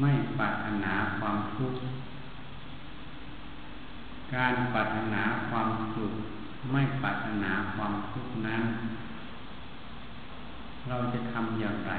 [0.00, 1.78] ไม่ปรารถนาความทุกข์
[4.34, 6.12] การปรารถนาความสุข
[6.72, 8.62] ไม่ปรารถนาความทุกข์นั้น
[10.88, 11.92] เราจะทำอย่างไร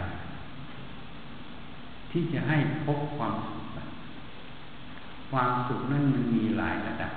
[2.12, 3.66] ที่จะให้พบความสุข
[5.32, 7.14] ความสุขนั้นมันมีหลายระดับ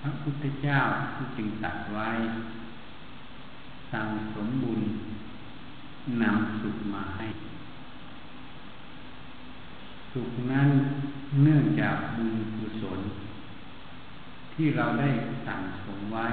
[0.00, 0.78] พระพุทธเจ้า
[1.36, 2.08] จึงตัดไว้
[3.92, 4.80] สั่งสมบุญ
[6.22, 7.26] นำสุขมาให้
[10.12, 10.68] สุขนั้น
[11.42, 13.00] เนื่องจากบุญกุศล
[14.54, 15.08] ที่เราได้
[15.46, 16.26] สั่งสมไว้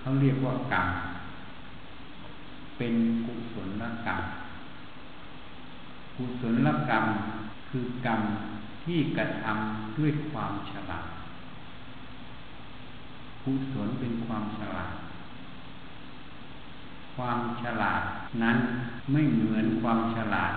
[0.00, 0.88] เขาเรียกว่ากรรม
[2.78, 2.94] เป็น
[3.26, 4.20] กุศลกรรม
[6.16, 7.04] กุศลกรรม
[7.68, 8.20] คือกรรม
[8.84, 11.06] ที่กระทำด้วยความฉลาด
[13.44, 14.94] กุศลเป็นความฉลาด
[17.16, 18.02] ความฉลาด
[18.42, 18.58] นั้น
[19.12, 20.52] ไม่เหมือนความฉลาด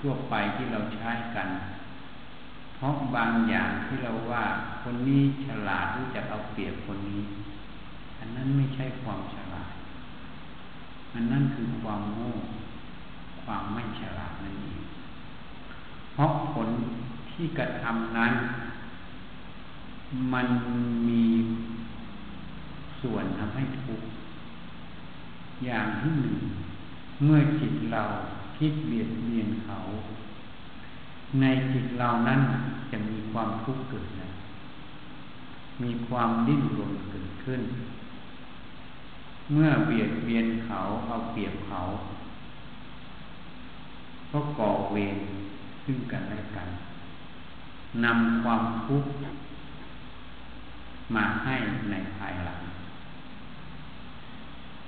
[0.00, 1.48] ทั่วไปที่เราใช้กัน
[2.76, 4.44] เพราะบางอย่างที่เราว่า
[4.82, 7.22] คนนี้ฉลาดรู้จักเอาเปรียบคนนี้
[8.18, 9.72] อันนั้นไม่ใช่ความฉลาด
[11.14, 12.32] อันนั้นคือความโง่
[13.42, 14.80] ความไม่ฉลาดนั่นเอง
[16.14, 16.68] เพราะผล
[17.30, 18.32] ที่กระทำนั้น
[20.32, 20.48] มัน
[21.08, 21.24] มี
[23.02, 24.08] ส่วนทำให้ทุกข์
[25.64, 26.36] อย่างที่หนึ่ง
[27.24, 28.02] เมื่อจิตเรา
[28.62, 29.76] คิดเบียดเบียนเขา
[31.40, 32.40] ในจิตเรานั้น
[32.90, 34.28] จะมีความทุกข์เกิดนะ
[35.82, 37.60] มีความดิ้นรนเกิดขึ้น
[39.52, 41.80] เมื่อเบียดเบียนเขาเอาเปรียบเขา
[44.30, 45.18] ก็ก่อเวร
[45.84, 46.68] ซึ่งกันและกัน
[48.04, 49.10] นำความทุกข์
[51.14, 51.54] มาให้
[51.90, 52.60] ในภายหลัง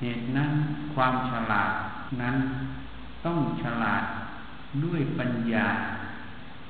[0.00, 0.50] เหตุนั้น
[0.94, 1.70] ความฉลาด
[2.20, 2.36] นั้น
[3.25, 4.05] ต้องฉลาด
[4.84, 5.69] ด้วยปัญญา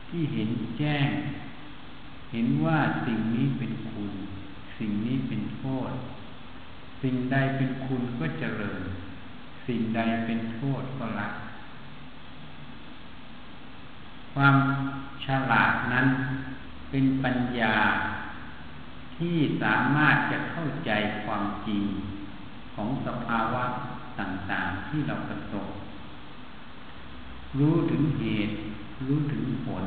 [0.08, 1.08] ที่เห็นแจ้ง
[2.32, 4.12] เห็นว่าสิ่งนี้เป็นคุณ
[4.78, 5.92] สิ่งนี้เป็นโทษ
[7.02, 8.82] สิ่งใดเป็นคุณก็เจริญ
[9.66, 11.28] สิ่งใดเป็นโทษก็ละ
[14.34, 14.56] ความ
[15.24, 16.06] ฉลาดนั้น
[16.90, 17.76] เป็นปัญญา
[19.16, 20.90] ที่สามารถจะเข้าใจ
[21.24, 21.82] ความจริง
[22.74, 23.64] ของสภาวะ
[24.20, 25.66] ต่างๆที่เราประสบ
[27.58, 28.54] รู้ถึงเหตุ
[29.06, 29.84] รู้ถึงผล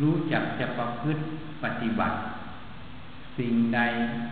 [0.00, 1.22] รู้จักจะประพฤติ
[1.64, 2.16] ปฏิบัติ
[3.38, 3.80] สิ่งใด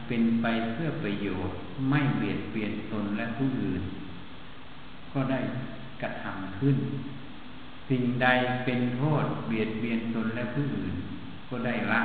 [0.07, 1.57] เป็นไปเพื่อประโยชน์
[1.89, 3.83] ไม่เบียดเบียนตนและผู้อื่น
[5.13, 5.41] ก็ได้
[6.03, 6.77] กระทำขึ้น
[7.91, 8.29] สิ่งใด
[8.65, 10.95] เป็นโทษเบียดเบียนตนและผู้อื่น
[11.49, 12.03] ก็ได้ละ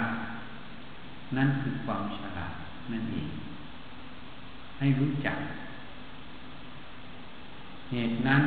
[1.37, 2.53] นั่นคือความฉลาด
[2.91, 3.29] นั่นเอง
[4.79, 5.37] ให้รู้จัก
[7.91, 8.43] เหตุนั้น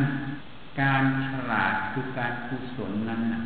[0.80, 3.42] การฉลาดคือการกุศลนั้นนะ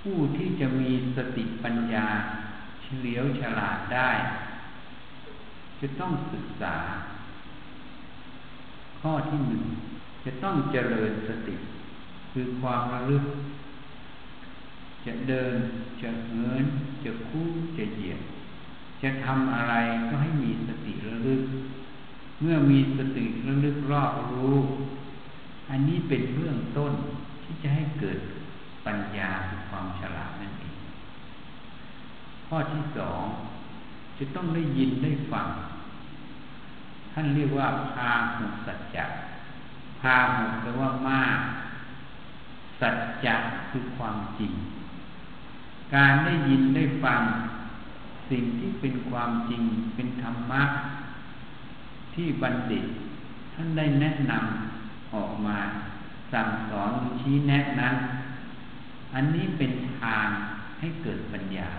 [0.00, 2.06] ผู้ที่จะมีสติปัญญา
[2.82, 4.10] เฉลียวฉลาดได้
[5.80, 6.76] จะต้องศึกษา
[9.00, 9.64] ข้อที่หนึ่ง
[10.24, 11.56] จะต้องเจริญสติ
[12.32, 13.24] คือความระลึก
[15.06, 15.56] จะเดิน
[16.02, 16.64] จะเหิน
[17.04, 17.46] จะคู่
[17.78, 18.20] จะเหยียด
[19.02, 19.74] จะทำอะไร
[20.08, 21.42] ก็ให้มีสติระลึก
[22.40, 24.58] เมื่อมีสติระลึกรอบรู้
[25.70, 26.92] อันนี้เป็นเรื่องต้น
[27.42, 28.18] ที่จะให้เกิด
[28.86, 30.74] ปัญญาคือความฉลาดนั่นเอง
[32.46, 33.22] ข้อที่สอง
[34.18, 35.48] จะต้องได้ยินได้ฟัง
[37.12, 39.04] ท่านเรียกว่าพาหุสัจจะ
[40.00, 41.38] พาหุแปลว่ามาก
[42.80, 43.34] สัจจะ
[43.70, 44.52] คือความจริง
[45.94, 47.22] การได้ยินได้ฟัง
[48.30, 49.62] สิ่งที่เป็นความจริง
[49.94, 50.62] เป็นธรรมะ
[52.14, 52.84] ที่บัณฑิต
[53.54, 54.67] ท่านได้แนะนำ
[55.14, 55.58] ออกมา
[56.32, 56.90] สั่งสอน
[57.20, 57.96] ชี้แนะนั้น
[59.14, 60.26] อันนี้เป็นทาง
[60.78, 61.70] ให้เกิดปัญญา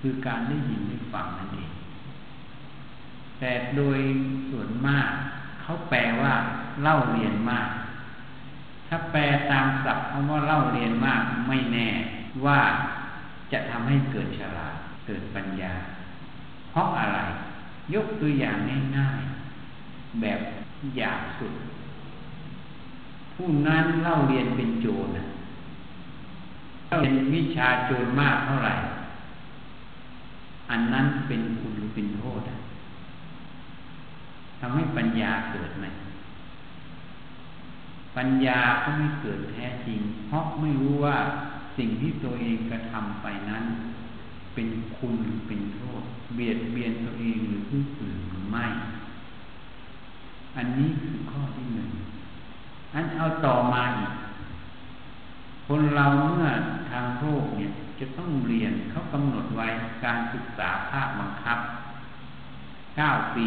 [0.00, 1.72] คือการได้ยินได้ฟังนั่นเอง
[3.38, 3.98] แต่โดย
[4.50, 5.10] ส่วนมาก
[5.62, 6.34] เขาแปลว่า
[6.82, 7.68] เล่าเรียนมาก
[8.88, 9.20] ถ้าแปล
[9.50, 11.88] ตามศัพท์คำว่าเล่าเรียนมากไม่แน่
[12.44, 12.60] ว่า
[13.52, 14.74] จะทำให้เกิดฉลาด
[15.06, 15.74] เกิดปัญญา
[16.70, 17.18] เพราะอะไร
[17.94, 18.56] ยกตัวอย่าง
[18.96, 20.40] ง่ายๆ แบบ
[20.96, 21.54] อยากสุด
[23.34, 25.08] ผู้นั้นเล่าเรียนเป็นโจร
[26.88, 28.74] เล่าเรียนวิชาโจรมากเท่าไหร่
[30.70, 32.40] อันนั้นเป็นคุณหรือเป็นโทษ
[34.60, 35.86] ทำให้ปัญญาเกิดไหม
[38.16, 41.16] ปัญญาก็ไม่เกิดแท้จริง เพราะไม่รู้ว่า
[41.76, 43.64] สิ่งที่ตัวเองกระทำไปนั้น
[44.54, 46.02] เป็นคุณหรือเป็นโทษ
[46.34, 48.66] เบียดเบียนตัวเองหรือผู้อื่นหรือไม่
[50.56, 51.90] อันนี้คือข้อที่หนึ่ง
[52.94, 54.12] อันเอาต่อมาอีก
[55.66, 56.48] คนเราเมื่อ
[56.90, 57.70] ทางโลกเนี่ย
[58.00, 59.66] จะต้องเรียนเขากำหนดไว้
[60.04, 61.58] การศึกษาภาคบังคับ
[62.96, 63.46] เก้าปี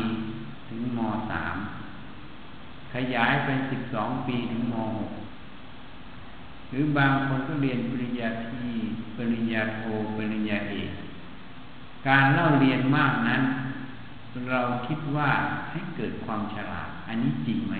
[0.67, 0.99] ถึงม
[1.29, 1.55] สาม
[2.93, 5.11] ขยายไปสิบสองปีถึงม.หก
[6.69, 8.67] หรือบางคนก็เรียนปริญญาตรี
[9.17, 9.81] ปริญญาโท
[10.17, 10.91] ปริญญาเอก
[12.07, 13.41] การเล่าเรียนมากนั้น
[14.49, 15.29] เราคิดว่า
[15.71, 17.75] ให้เกิดความฉลาด อันนี้จริงไหม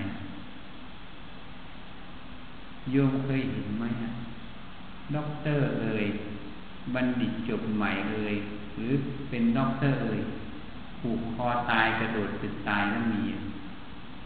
[2.92, 3.84] โยมเคยเห็นไหม
[5.14, 6.06] ด็อกเตอร์เอ่ย
[6.94, 8.34] บัณฑิตจบใหม่เอ่ย
[8.76, 8.92] หรือ
[9.28, 10.20] เป็นด็อกเตอร์เอ่ย
[11.00, 13.22] ผูกคอตายกระโดดตึกตายแล้วมี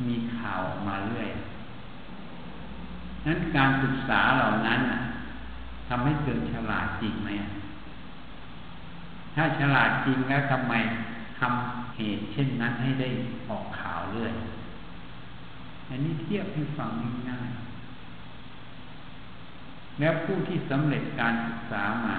[0.06, 1.28] มีข่าวมาเรื่อย
[3.26, 4.80] นั้นการศึกษาเหล่านั้น
[5.88, 7.30] ทำให้เกิดฉลาดจริงไหม
[9.34, 10.74] ถ้าฉลาดจริงแล้วทำไม
[11.38, 13.08] ทำเหตุเช่นนั้นให้ได้
[13.48, 14.32] ออกข่าวเรื่อย
[15.88, 16.90] อันนี้เทียบให้ฟัง
[17.28, 17.71] ง่ายๆ
[20.00, 22.18] แล้วผู้ที่สำเร็จการศึกษามา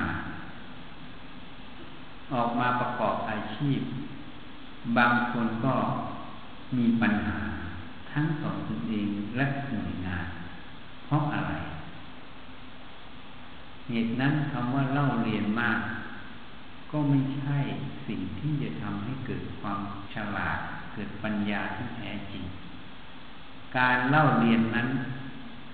[2.34, 3.80] ออกมาประกอบอาชีพ
[4.98, 5.76] บางคนก็
[6.78, 7.40] มีปัญหา
[8.12, 10.28] ทั้งต่อตนเองและหน่วยงาน
[11.06, 11.54] เพราะอะไร
[13.90, 15.80] เหตุนั้นคำว่าเล่าเรียนมาก
[16.92, 17.58] ก็ไม่ใช่
[18.08, 19.80] สิ่งที่จะทำให้เกิดความ
[20.14, 20.60] ฉลาด
[20.94, 22.44] เกิดปัญญาที่แท้จริง
[23.78, 24.88] การเล่าเรียนนั้น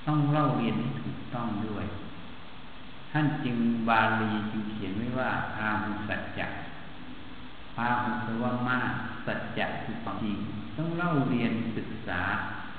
[0.08, 1.86] ต้องเล่าเรียนให้ถูกต้องด้วย
[3.12, 3.58] ท่านจึง
[3.90, 6.48] บาลีจึงเขียนไว้ว่าอาหุสัจจะ
[7.76, 8.92] พาหุแปลว่ามาก
[9.26, 10.38] สัจจะคือความจริง
[10.78, 12.22] ต้องเล่าเรียนศึกษา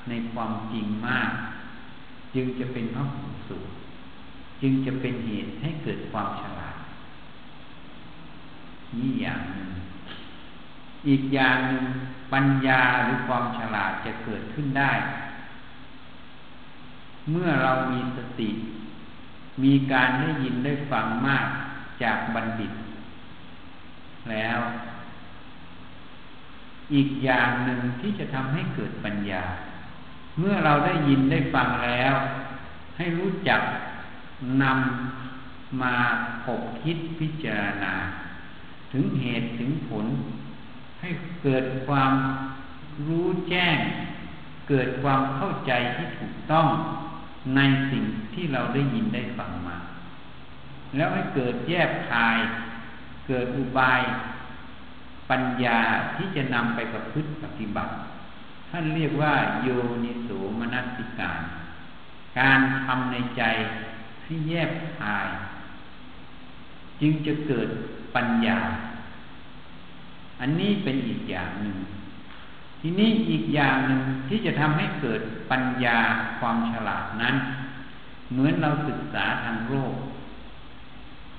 [0.08, 1.30] ในความจริงมาก
[2.34, 3.72] จึงจะเป็นพระหูสูตร
[4.62, 6.76] จึงจะเป็นเหตุให้เกิดความฉลาด
[8.98, 9.70] นี่อย่างหนึ่ง
[11.08, 11.84] อีกอย่างหนึ่ง
[12.32, 14.92] ปัญญาหรือความฉลาดจะเกิดขึ้นได้
[17.30, 18.50] เมื่อเรามีสติ
[19.62, 21.46] มีการได้ยินได้ฟังมาก
[22.02, 22.72] จากบัณฑิต
[24.30, 24.60] แล้ว
[26.94, 29.44] อีกอย่างหนึ่งที่จะทำให้เกิดปัญญา
[30.38, 32.14] เมื่อเราได้ยินได้ฟังแล้ว
[32.96, 33.60] ให้รู้จัก
[34.62, 35.96] นำมา
[36.44, 37.94] ขบคิดพิจารณา
[38.92, 40.06] ถึงเหตุถึงผล
[41.00, 41.08] ให้
[41.42, 42.12] เกิดความ
[43.06, 43.76] รู้แจ้ง
[44.68, 46.66] เกิดความเข้าใจที่ถูกต้อง
[47.56, 47.60] ใน
[47.90, 48.04] สิ่ง
[48.34, 49.76] ที่เราได้ยินได้ฟังมา
[50.96, 52.38] แล้วให้เกิดแยบคาย
[53.28, 54.02] เกิดอุบาย
[55.30, 55.80] ปัญญา
[56.16, 57.92] ที่จะนำไปประพฤติปฏิบัติ
[58.70, 59.68] ท่านเรียกว่า โย
[60.04, 61.42] นิสูมนัสิการ
[62.40, 63.42] การทำในใจ
[64.22, 65.28] ให้แยบคาย
[67.00, 67.68] จึงจะเกิด
[68.14, 68.58] ปัญญา
[70.40, 71.76] อันนี้เป็นอีกอย่างหนึ่ง
[72.80, 75.98] ทีนี้อีกอย่างหนึ่งที่จะทำให้เกิดปัญญา
[76.38, 77.34] ความฉลาดนั้น
[78.30, 79.94] เหมือนเราศึกษาทางโลก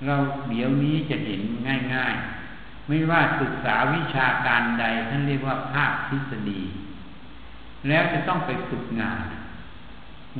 [0.05, 0.15] เรา
[0.49, 1.41] เดี๋ยวนี้จะเห็น
[1.95, 2.15] ง่าย
[2.51, 6.61] ๆ ไม่ว่าศึกษาวิชาการใดท่านเรียกว่าภาคทฤษฎี
[7.87, 9.23] แล้วจะต้องไปฝึกงาน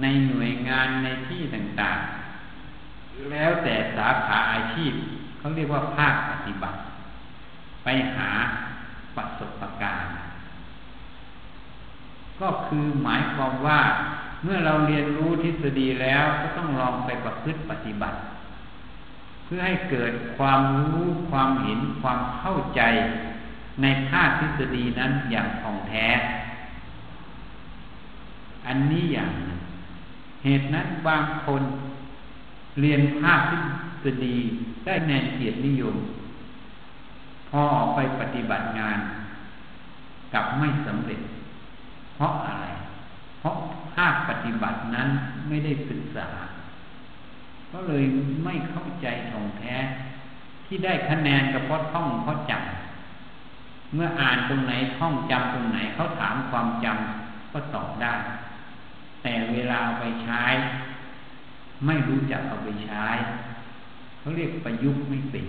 [0.01, 4.93] ในหน่วยงานในที่ต่างๆ แล้วแต่สาขาอาชีพ
[5.39, 6.79] เขาเรียกว่าภาคปฏิบัติ
[7.83, 8.29] ไปหา
[9.15, 10.13] ประสบการณ์
[12.41, 13.81] ก็คือหมายความว่า
[14.43, 18.17] เมื่อเราเรียนรู้ทฤษฎีแล้วก็ต้องลองไปประพฤติปฏิบัติ
[19.45, 22.81] เพื่อให้เกิดความรู้ความเห็นความเข้าใจ
[23.81, 26.07] ในภาคทฤษฎีนั้นอย่างท่องแท้
[28.67, 29.59] อันนี้อย่างนึง
[30.43, 31.63] เหตุนั้นบางคน
[32.79, 33.57] เรียนภาคทฤ
[34.03, 34.35] ษฎี
[34.85, 35.95] ได้แนนเกียรตินิยม
[37.49, 38.97] พอออกไปปฏิบัติงาน
[40.33, 41.21] กับไม่สำเร็จ
[42.21, 42.65] ราะอะไร
[43.39, 43.55] เพราะ
[43.93, 45.07] ภาคปฏิบัตินั้น
[45.47, 46.29] ไม่ได้ศึกษา
[47.71, 48.03] ก็เลย
[48.43, 49.75] ไม่เข้าใจท่องแท้
[50.65, 58.13] ที่ได้คะแนนก็เพราะท่องเพราะจำเมื่ออ่านตรงไหนท่องจำตรงไหนเขาถามความจำก็ตอบได้
[59.23, 60.43] แต่เวลาเอาไปใช้
[61.85, 63.05] ไม่รู้จักเอาไปใช้
[64.19, 65.45] เขาเรียกประยุกต์ไม่เป็น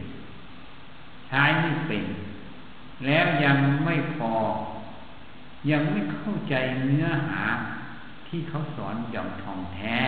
[1.29, 2.05] ใช้ไม่เป็น
[3.07, 4.33] แล้วยังไม่พอ
[5.71, 6.55] ยังไม่เข้าใจ
[6.85, 7.45] เนื้อหา
[8.29, 9.99] ที่เขาสอนอย่างทองแท้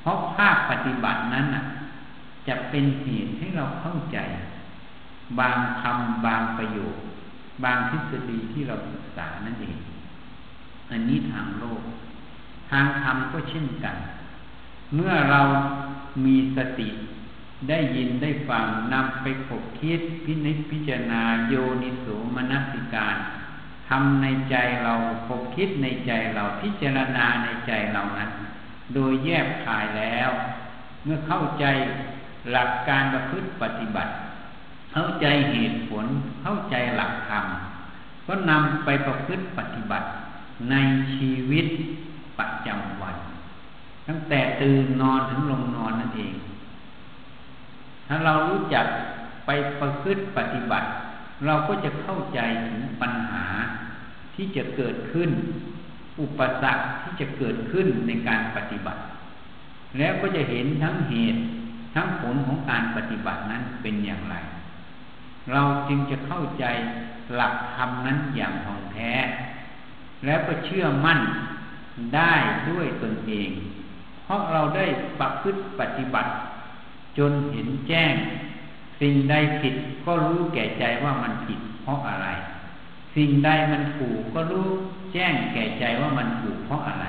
[0.00, 1.64] เพราะภาคปฏิบัตินั้นน่ะ
[2.48, 4.18] จะเป็นเหตุให้เราเข้าใจ
[5.38, 6.96] บางคำบางประโยค
[7.64, 9.78] บางทฤษฎีที่เราศึกษานั่นเอง
[10.90, 11.82] อันนี้ทางโลก
[12.70, 13.96] ทางธรรมก็เช่นกัน
[14.94, 15.40] เมื่อเรา
[16.24, 16.88] มีสติ
[17.68, 23.16] ได้ยินได้ฟังนำไปขบคิดพินิจพิจารณาโยนิสูมนสิการ
[23.90, 24.94] ทำในใจเรา
[25.26, 28.30] ขบคิดในใจเราพิจารณาในใจเรานั้น
[28.94, 30.30] โดยแยบขายแล้ว
[31.04, 31.64] เมื่อเข้าใจ
[32.50, 34.12] หลักการประพฤติปฏิบัติ
[34.92, 36.06] เข้าใจเหตุผล
[36.42, 37.44] เข้าใจหลักธรรม
[38.26, 40.06] ก็นำไปประพฤติปฏิบัติ
[40.70, 40.74] ใน
[41.14, 41.66] ชีวิต
[42.38, 43.16] ประจำวัน
[44.08, 46.34] ตั้งแต่ตื่นนอนถึงลงนอนนั่นเอง
[48.08, 48.86] ถ้าเรารู้จัก
[49.46, 50.88] ไปประพฤติปฏิบัติ
[51.46, 53.46] เราก็จะเข้าใจถึงปัญหา
[54.34, 55.30] ที่จะเกิดขึ้น
[56.20, 59.02] อุปสรรคที่จะเกิดขึ้นในการปฏิบัติ
[59.98, 61.40] แล้วก็จะเห็นทั้งเหตุ
[61.94, 64.36] ทั้งผลของการปฏิบัตินั้นเป็นอย่างไร
[65.52, 66.64] เราจึงจะเข้าใจ
[67.34, 69.12] หลักธรรมนั้นอย่างท่องแท้
[70.24, 71.20] แล้วก็เชื่อมั่น
[72.14, 72.34] ได้
[72.70, 73.50] ด้วยตนเอง
[74.24, 74.86] เพราะเราได้
[75.20, 76.30] ประพฤติปฏิบัติ
[77.18, 78.14] จนเห็นแจ้ง
[79.00, 82.28] สิ่งใดผิดก็รู้แก่ใจว่ามันผิดเพราะอะไร
[83.16, 84.68] สิ่งใดมันถูกก็รู้
[85.12, 87.06] แจ้งแก่ใจว่ามันถูกเพราะอะไร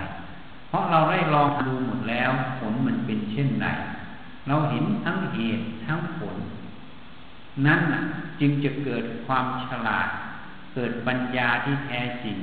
[0.69, 3.67] เพราะเราได้ลองดูหมดแล้ว ผลมันเป็นเช่นไร
[4.47, 6.35] เราเห็นทั้งเหตุทั้งผล
[7.65, 7.81] นั้น
[8.39, 10.07] จึงจะเกิดความฉลาด
[10.73, 12.37] เกิดปัญญาที่แท้จริง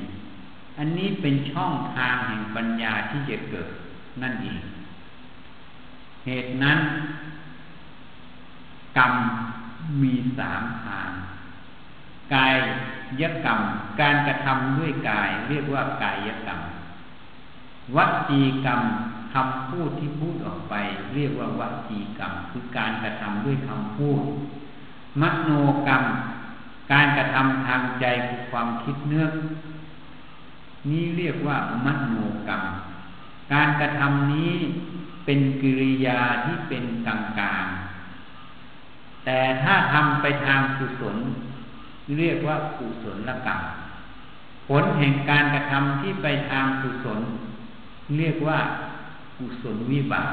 [0.78, 3.68] อันนี้เป็นช่องทางแห่งปัญญาที่จะเกิด
[4.22, 4.60] นั่นเอง
[6.26, 6.78] เหตุนั้น
[8.98, 9.12] กรรม
[10.02, 11.10] มีสามทาง
[12.34, 12.54] กาย
[13.20, 13.60] ยกรรม
[14.00, 16.60] การกระทำด้วยกาย เรียกว่ากายยกรรม
[17.96, 18.82] วัจีกรรม
[19.34, 20.74] คำพูดที่พูดออกไป
[21.14, 24.22] เรียกว่าวัจีกรรม คือการกระทำด้วยคำพูด
[25.20, 25.50] มโน
[25.86, 26.02] กรรม
[26.92, 29.26] การกระทำทางใจคือความคิดเนื้อ
[30.90, 32.62] นี้เรียกว่ามโนกรรม
[33.52, 34.52] การกระทำนี้
[35.24, 37.66] เป็นกิริยาที่เป็นกลางกลาง
[39.30, 41.16] แต่ถ้าทำไปทางกุศล
[42.18, 43.60] เรียกว่ากุศลกรรม
[44.68, 47.20] ผลแห่งการกระทำที่ไปทางกุศล
[48.18, 48.58] เรียกว่า
[49.38, 50.32] กุศลวิบาก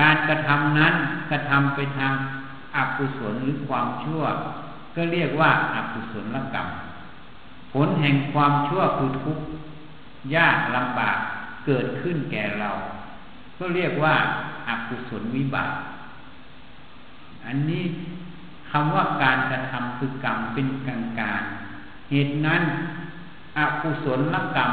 [0.00, 0.94] การกระทำนั้น
[1.30, 2.12] กระทำไปทาง
[2.76, 4.22] อกุศลหรือความชั่ว
[4.96, 6.68] ก็เรียกว่าอากุศลกรรม
[7.72, 9.44] ผลแห่งความชั่วคือทุกข์
[10.34, 11.18] ยากลำบาก
[11.66, 12.70] เกิดขึ้นแก่เรา
[13.58, 14.14] ก็เรียกว่า
[14.68, 15.72] อากุศลวิบาก
[17.48, 17.84] อันนี้
[18.70, 21.42] คำว่าการกระทำคือกรรมเป็นกลางการ
[22.10, 22.62] เหตุนั้น
[23.56, 24.72] อกุศลกรรม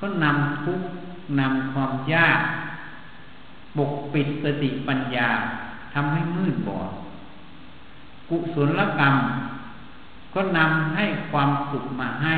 [0.00, 0.86] ก็นำทุกข์
[1.40, 2.40] นำความยาก
[3.76, 5.28] ปกปิดสติปัญญา
[5.94, 6.90] ทำให้มืดบอด
[8.28, 9.16] กุศลกรรม
[10.34, 12.36] ก็นำให้ความสุขมาให้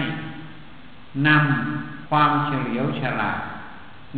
[1.27, 3.41] นำความเฉลียวฉลาด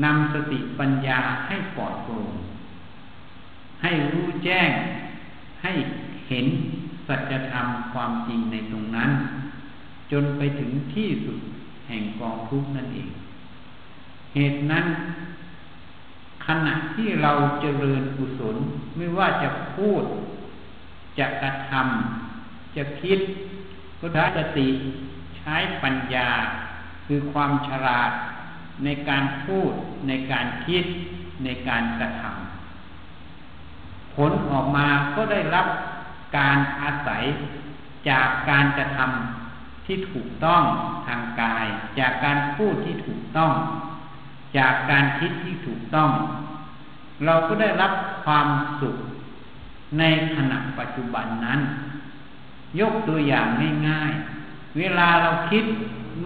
[0.05, 2.31] นำสติปัญญาให้ปลอดโปร่ง
[3.83, 4.71] ให้รู้แจ้ง
[5.63, 5.73] ให้
[6.29, 6.47] เห็น
[7.09, 9.11] สัจธรรมความจริงในตรงนั้น
[10.13, 11.39] จนไปถึงที่สุด
[11.89, 13.09] แห่งกองทุกข์นั่นเอง
[14.35, 14.87] เหตุนั้น
[16.47, 18.57] ขณะที่เราเจริญกุศล
[18.97, 20.03] ไม่ว่าจะพูด
[21.19, 23.19] จะกระทำจะคิด
[24.01, 24.69] ก็ใช้สติ
[25.39, 26.31] ใช้ปัญญา
[27.07, 28.11] คือความฉลาด
[28.85, 29.73] ในการพูด
[30.09, 30.85] ในการคิด
[31.45, 32.46] ในการกระทำ
[34.17, 35.67] ผลออกมาก็ได้รับ
[36.39, 37.25] การอาศัย
[38.11, 40.63] จากการกระทำที่ถูกต้อง
[41.07, 41.67] ทางกาย
[41.99, 43.53] จากการพูดที่ถูกต้อง
[44.59, 46.11] จากการคิดที่ถูกต้อง
[47.25, 47.93] เราก็ได้รับ
[48.25, 48.49] ความ
[48.81, 48.97] สุข
[49.99, 50.03] ใน
[50.37, 51.61] ขณะปัจจุบันนั้น
[52.81, 53.47] ยกตัวอย่าง
[53.89, 55.65] ง่ายๆ เวลาเราคิด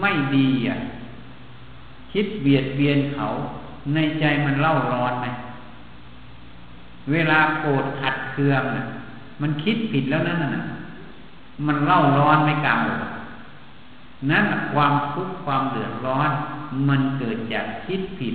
[0.00, 0.78] ไม่ดีอะ
[2.12, 3.26] คิดเบียดเบียนเขา
[3.94, 5.26] ในใจมันเล่าร้อนไหม
[7.12, 8.84] เวลาโกรธขัดเคืองน่ะ
[9.40, 10.64] มันคิดผิดแล้วนั่นน่ะ
[11.66, 12.80] มันเล่าร้อนไม่กล่าว
[14.30, 16.30] นั่นความทุกข์ความเดือดร้อน
[16.88, 18.34] มันเกิดจากคิดผิด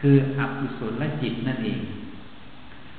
[0.00, 1.80] คืออกุศลจิตนั่นเอง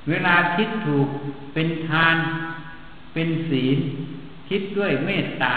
[0.08, 1.08] เวลาคิดถูก
[1.54, 2.16] เป็นทาน
[3.12, 3.78] เป็นศีล
[4.48, 5.54] คิดด้วยเมตตา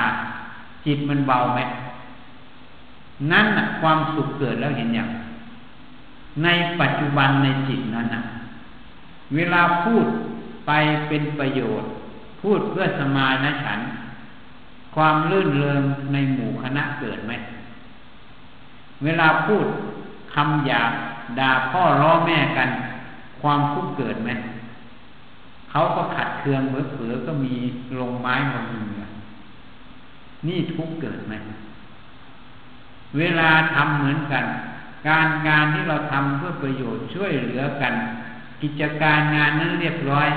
[0.86, 1.60] จิตมันเบาไหม
[3.32, 3.48] นั่น
[3.82, 5.10] ความสุขเกิดแล้วเห็นอย่าง
[6.44, 6.48] ใน
[6.80, 8.22] ปัจจุบันในจิตนั้นนะ
[9.34, 10.06] เวลาพูด
[10.68, 10.72] ไป
[11.08, 11.90] เป็นประโยชน์
[12.42, 13.80] พูดเพื่อสมานะฉัน
[14.96, 15.82] ความลื่นเริง
[16.14, 17.34] ในหมู่คณะเกิดไหม
[19.04, 19.66] เวลาพูด
[20.34, 20.92] คำหยาบ
[21.40, 22.70] ด่าพ่อร้อแม่กัน
[23.42, 24.30] ความทุกข์เกิดไหม
[25.72, 27.54] เขาก็ขัดเคืองเผือก็มี
[28.00, 28.96] ลงไม้ลงมือ
[30.48, 31.34] นี่ทุกเกิดไหม
[33.18, 34.46] เวลาทำเหมือนกัน
[35.08, 37.94] การงานที่เราทำเพื่อประโยชน์ช่วยเหลือกัน
[38.62, 40.30] กิจการงานนั้นเรียบร้อย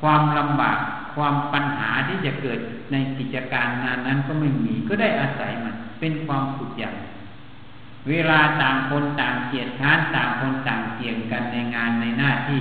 [0.00, 0.78] ความลำบาก
[1.14, 2.58] ความปัญหาที่จะเกิด
[2.92, 6.94] ในกิจการงานนั้นก็ไม่มีก็ได้อาศัยมัน เป็นความสุขอย่าง
[8.08, 12.60] เวลาต่างคนต่างเกียรติค้านต่างคนต่างเกี่ยงกันในงานในหน้าที่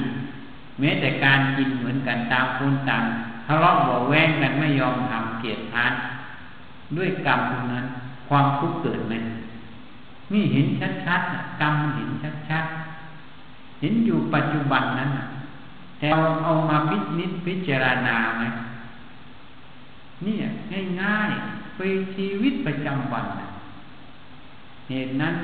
[0.80, 3.04] แม้แต่การกินเหมือนกันต่างคนต่าง
[3.48, 5.94] ทะเลาะเบาแวงกันไม่ยอมทำเกียรติค้าน
[6.98, 7.86] ด้วยกรรมตรงนั้น
[8.30, 9.14] ความทุกข์เกิดไหม
[10.34, 10.68] นี่เห็น
[11.06, 12.10] ชัดๆกรรมเห็น
[12.50, 12.89] ชัดๆ
[13.80, 15.12] เห็นอยู่ปัจจุบันนั้น
[16.00, 18.44] แต่เราเอามาพิจิตพิจารณาไหม
[20.24, 20.44] เนี่ย
[21.02, 21.80] ง่ายๆไป
[22.16, 23.26] ชีวิตประจำวัน
[24.90, 25.36] เหตุนั้น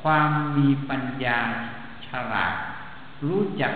[0.00, 1.38] ความมีปัญญา
[2.06, 2.54] ฉลาด
[3.28, 3.72] รู้จัก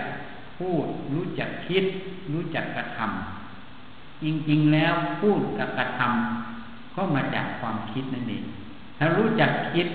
[0.57, 1.85] พูด รู้จักคิด
[2.33, 8.45] รู้จักกระทำจริงๆแล้วพูดกับกระทำก็มาจากความคิดนั่นเอง
[8.99, 9.87] ถ้ารู้จักคิด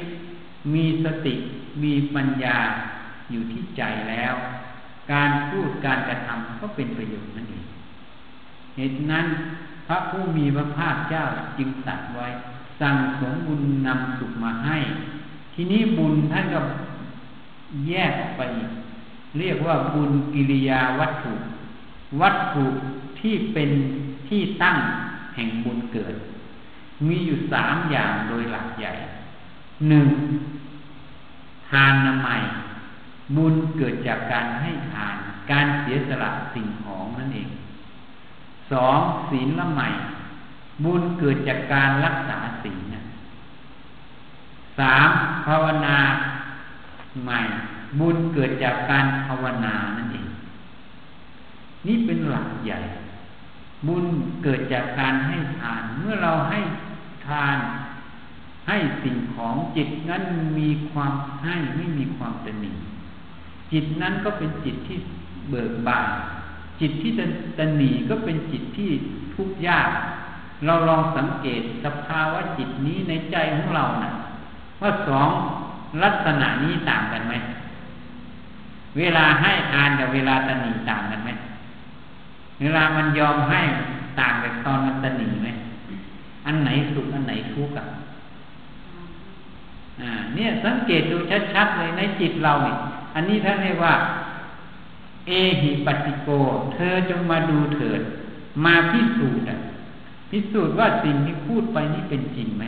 [0.74, 1.34] มีสติ
[1.84, 2.58] มีปัญญา
[3.32, 4.36] อยู่ที่ใจแล้ว
[5.12, 7.66] การพูดการกระทำก็เป็นประโยชน์นั่นเอง
[8.76, 9.26] เหตุนั้น
[9.88, 11.24] พระผู้มีพระภาคเจ้า
[11.58, 12.28] จึงตัดไว้
[12.82, 14.78] สั่งสมบุญนำสุขมาให้
[15.54, 16.60] ทีนี้บุญท่านก็
[17.88, 18.70] แยกออกไปอีก
[19.40, 21.34] เรียกว่าบุญกิริยาวัตถุ
[22.22, 22.66] วัตถุ
[23.20, 23.70] ที่เป็น
[24.30, 24.78] ที่ตั้ง
[25.36, 26.16] แห่งบุญเกิด
[27.08, 28.94] มีอยู่สามอย่างโดยหลักใหญ่
[29.90, 30.08] หนึ่ง
[31.70, 32.42] ทานนามัย
[33.36, 35.16] บุญเกิดจากการให้ทาน
[35.52, 37.50] การเสียสละสิ่งของนั่นเอง
[38.72, 39.88] สองศีลละใหม่
[40.84, 42.80] บุญเกิดจากการรักษาศีล
[44.80, 45.10] สาม
[45.46, 45.98] ภาวนา
[47.24, 47.40] ใหม่
[48.00, 50.28] บุญเกิดจากการภาวนานั่นเอง
[51.88, 52.80] นี่เป็นหลักใหญ่
[53.88, 54.06] บุญ
[54.44, 56.60] เกิดจากการให้ทาน เมื่อเราให้
[57.28, 57.58] ทาน
[58.68, 60.24] ให้สิ่งของจิตนั้น
[60.58, 61.14] มีความ
[61.44, 62.74] ให้ไม่มีความตนี
[63.72, 64.98] จิตนั้นก็เป็นจิตที่
[65.50, 66.08] เบิกบาน
[66.80, 67.12] จิตที่
[67.58, 68.90] ตนีก็เป็นจิตที่
[69.34, 69.90] ทุกข์ยาก
[70.66, 74.12] เราลองสังเกตสภาวะจิตนี้ในใจของเรานะ่ะ
[74.82, 75.30] ว่าสอง
[76.04, 77.34] ลักษณะนี้ต่างกันไหม
[78.98, 81.30] เวลาให้ทานกับเวลาตนีต่างกันไหม
[82.62, 83.62] เวลามันยอมให้
[84.20, 85.50] ต่างกับตอนมันตหนีไหม
[86.46, 87.86] อันไหนสุขอันไหนทุกข์อะ
[90.36, 91.18] เนี่ยสังเกตดู
[91.54, 92.78] ชัดๆเลยในจิตเราเนี่ย
[93.16, 93.96] อันนี้ท่านเรียกว่า
[95.28, 96.30] เอหิปัติโก
[96.74, 98.02] เธอจงมาดูเถิด
[98.66, 99.46] มาพิสูจน์
[100.32, 102.66] พิสูจน์ว่าสิ่งที่พูดไปนี่เป็นจริงไหม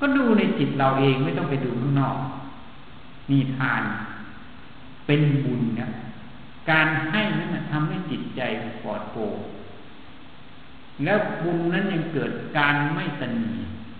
[0.00, 2.18] ก็ดูในจิตเราเองไม่ต้องไปดูข้างนอก
[3.30, 3.82] นี่ทาน
[5.06, 5.90] เป็นบุญนะ
[6.70, 8.40] การให้นั้นทำให้จิตใจ
[8.82, 9.36] ปลอดโปร่ง
[11.04, 13.52] แล้วบุญนั้นยังเกิดการไม่ตนี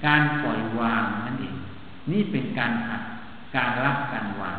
[0.07, 1.57] การปล่อยวางนั่นเอง
[2.13, 3.03] นี่เป็นการหัด
[3.57, 4.59] การรับการวาง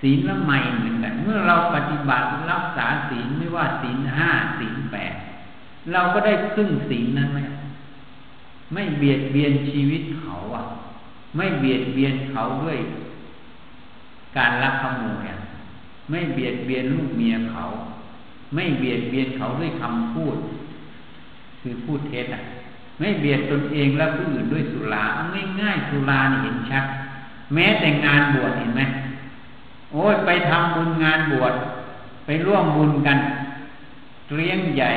[0.00, 5.14] ศีลละไม่เหมือนกัน เมื่อเราปฏิบัติรักษาศีลไม่ว่าศีลห้าศีลแปด
[5.92, 7.40] เราก็ได้ซึ่งศีลนั้นไหม
[8.72, 10.64] ไม่เบียดเบียนชีวิตเขาอะ
[11.36, 12.78] ไม่เบียดเบียนเขาด้วย
[14.36, 15.26] การลักขโมย
[16.10, 17.64] ไม่เบียดเบียนลูกเมียเขา
[18.54, 20.36] ไม่เบียดเบียนเขาด้วยคำพูด
[21.60, 22.42] คือพูดเท็จอะ
[22.98, 25.04] ไม่เบียดตนเองและผู้อื่นด้วยสุรา
[25.60, 26.84] ง่ายๆสุราเห็นชัด
[27.54, 28.82] แม้แต่งานบวชเห็นไหม
[29.94, 31.54] โอ้ยไปทำบุญงานบวช
[32.24, 33.18] ไปร่วมบุญกัน
[34.34, 34.90] เลี้ยงใหญ่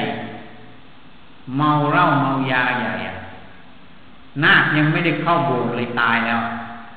[1.58, 2.94] เมาเหล้าเมายาใหญ่
[4.44, 6.42] นาคยังไม่ได้เข้าโบสถ์เลยตายแล้ว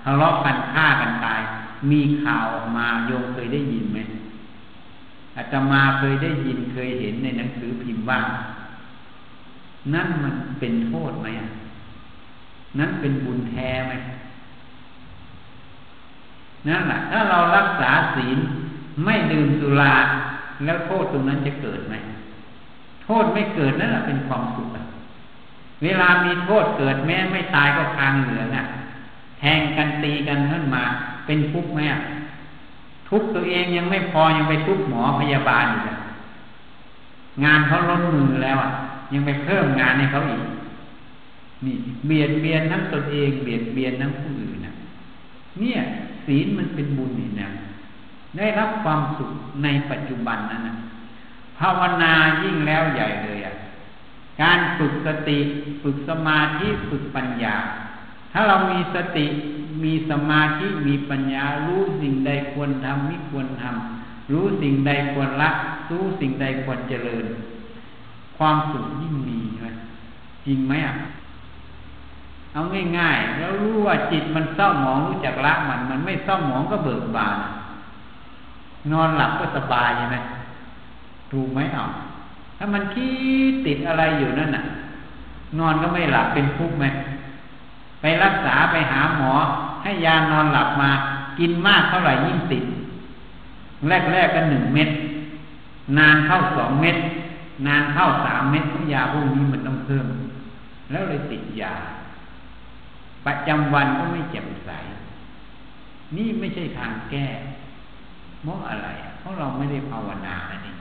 [0.04, 1.40] ทะเลาะกันฆ่ากันตาย
[1.90, 3.98] มีข่าวออกมาโยมเคยได้ยินไหม
[5.36, 8.18] อาตมาเคยได้ยินเคยเห็นในหนังสือพิมพ์บ้า
[9.94, 11.28] นั่นมันเป็นโทษไหม
[12.78, 13.92] นั่นเป็นบุญแท้ไหม
[16.68, 18.38] นั่นแหละถ้าเรารักษาศีล
[19.04, 19.94] ไม่ดื่มสุรา
[20.64, 21.94] แล้วโทษตรงนั้นจะเกิดไหม
[23.04, 24.68] โทษไม่เกิดนั่นแหละเป็นความสุข
[25.82, 28.64] เวลามีโทษเกิดแม้ไม่ตายก็คางเหลืองอะ
[29.38, 30.82] แทงกันตีกันขึ้นมา
[31.26, 31.80] เป็นทุกข์ไหม
[33.08, 35.82] ทุกตัวเองยังไม่พอยังไปทุกหมอพยาบาลอีก
[37.44, 38.70] งานเขาล้นมือแล้วอะ
[39.12, 40.42] ยังไปเพิ่มงานให้เขาอีก
[41.64, 44.72] นี่เบียดเบียนทั้งตนเอง เบียดเบียนทั้งผู้อื่นนะ
[45.60, 45.80] เนี่ย
[46.26, 47.50] ศีลมันเป็นบุญนี่นะ
[48.36, 49.30] ได้รับความสุข
[49.62, 50.76] ในปัจจุบันนั้นนะ
[51.58, 53.54] ภาวนายิ่งแล้วใหญ่เลยอะ
[54.42, 55.38] การฝึกสติ
[55.82, 57.56] ฝึกสมาธิฝึกปัญญา
[58.32, 59.26] ถ้าเรามีสติ
[59.84, 65.50] มีสมาธิมีปัญญา รู้สิ่งใดควรทำไม่ควรทำรู้สิ่งใดควรละ
[65.90, 67.26] รู้สิ่งใดควรเจริญ
[68.36, 69.66] ความสุขยิ่งมีไหม
[70.46, 70.94] จริงไหมอะ
[72.52, 72.62] เอา
[72.98, 77.36] ง่ายๆแล้วรู้ว่าจิตมันเศร้าหมองรู้จักละมัน มันไม่เศร้าหมองก็เบิกบาน
[78.92, 80.16] นอนหลับก็สบายใช่ไหม
[81.32, 81.84] ถูกไหมเอา
[82.58, 83.08] ถ้ามันคิ
[83.50, 84.64] ดติดอะไรอยู่นั่นน่ะ
[85.58, 86.84] นอนก็ไม่หลับเป็นทุกข์ไหม
[88.00, 89.32] ไปรักษาไปหาหมอ
[89.82, 90.90] ให้ยานอนหลับมา
[91.38, 92.64] กินมากเท่าไหร่ยิ่งติด
[93.88, 94.90] แรกๆก็หนึ่งเม็ด
[95.98, 96.96] นานเข้าสองเม็ด
[97.66, 100.06] นานเข้าสามเม็ดของยาพวกนี้มันต้องเพิ่ม
[100.90, 101.74] แล้วเลยติดยา
[103.26, 104.70] ประจำวันก็ไม่แจ่มใส
[106.16, 107.26] นี่ไม่ใช่ทางแก้
[108.42, 110.74] เพราะอะไร เพราะเราไม่ได้ภาวนาอันนี้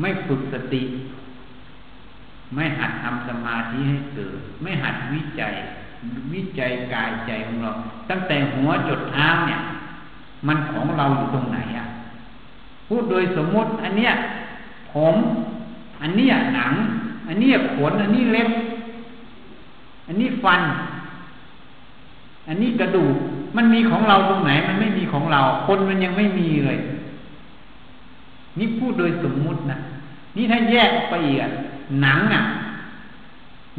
[0.00, 0.82] ไม่ฝึกสติ
[2.54, 5.54] ไม่หัดทำสมาธิให้เกิด ไม่หัดวิจัย
[6.32, 7.70] วิจัยกายใจของเรา
[8.10, 9.60] ตั้งแต่หัวจดเท้าเนี่ย
[10.46, 11.86] มันของเราอยู่ตรงไหนอะ
[12.88, 14.12] พูดโดยสมมติ อันเนี้ย
[14.92, 15.16] ผม
[16.02, 16.72] อันเนี้ยหนัง
[17.28, 18.50] อันเนี้ยขน อันนี้เล็บ
[20.06, 20.60] อันนี้ฟัน
[22.48, 23.16] อันนี้กระดูก
[23.56, 26.78] มันมีของเราตรงไหน มันไม่มีของเรา คนมันยังไม่มีเลย
[28.58, 29.78] นี่พูดโดยสมมุตินะ
[30.36, 31.38] นี่ถ้าแยกออกไปอีก
[32.02, 32.42] หนังอะ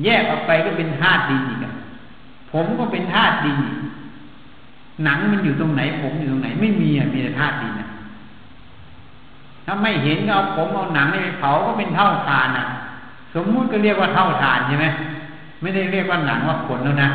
[0.04, 1.60] แยกออกไปก็เป็นธาตุดินอีก
[2.52, 3.58] ผมก็เป็นธาตุดิน
[5.04, 7.90] หนังมันอยู่ตรงไหน ผมอยู่ตรงไหน ไม่มีอะมีแต่ธาตุดินอะ
[9.66, 12.66] ถ้าไม่เห็นก็เอาผมเอาหนังไปเผาก็เป็นเท่าทานอะ
[13.36, 14.88] สมมุติก็เรียกว่าเท่าทานใช่ไหม
[15.62, 17.10] ไม่ได้เรียกว่าหนังว่าขนแล้วนะ